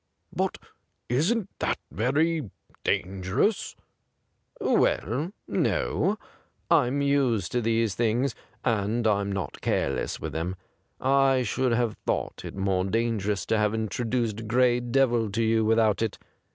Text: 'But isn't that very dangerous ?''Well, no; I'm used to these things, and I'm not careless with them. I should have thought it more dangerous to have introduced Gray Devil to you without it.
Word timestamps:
'But 0.41 0.57
isn't 1.09 1.47
that 1.59 1.77
very 1.91 2.49
dangerous 2.83 3.75
?''Well, 4.59 5.31
no; 5.47 6.17
I'm 6.71 7.03
used 7.03 7.51
to 7.51 7.61
these 7.61 7.93
things, 7.93 8.33
and 8.65 9.05
I'm 9.05 9.31
not 9.31 9.61
careless 9.61 10.19
with 10.19 10.33
them. 10.33 10.55
I 10.99 11.43
should 11.43 11.73
have 11.73 11.97
thought 12.07 12.41
it 12.43 12.55
more 12.55 12.85
dangerous 12.85 13.45
to 13.45 13.59
have 13.59 13.75
introduced 13.75 14.47
Gray 14.47 14.79
Devil 14.79 15.29
to 15.33 15.43
you 15.43 15.63
without 15.63 16.01
it. 16.01 16.17